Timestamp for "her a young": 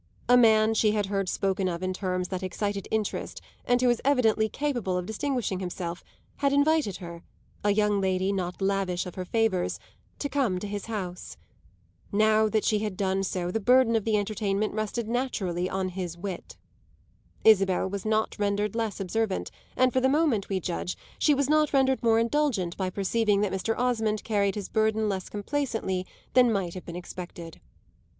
6.97-8.01